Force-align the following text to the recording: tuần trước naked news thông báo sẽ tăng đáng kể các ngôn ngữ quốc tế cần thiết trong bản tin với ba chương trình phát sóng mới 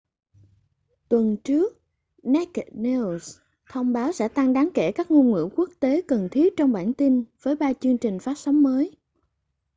tuần 1.09 1.37
trước 1.43 1.81
naked 2.23 2.67
news 2.67 3.37
thông 3.69 3.93
báo 3.93 4.11
sẽ 4.11 4.27
tăng 4.27 4.53
đáng 4.53 4.69
kể 4.73 4.91
các 4.91 5.11
ngôn 5.11 5.31
ngữ 5.31 5.49
quốc 5.55 5.69
tế 5.79 6.01
cần 6.07 6.29
thiết 6.31 6.53
trong 6.57 6.71
bản 6.71 6.93
tin 6.93 7.23
với 7.41 7.55
ba 7.55 7.73
chương 7.73 7.97
trình 7.97 8.19
phát 8.19 8.37
sóng 8.39 8.63
mới 8.63 8.91